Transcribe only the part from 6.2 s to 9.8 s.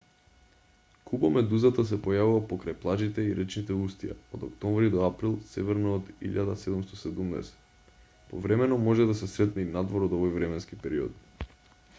1770 повремено може да се сретне и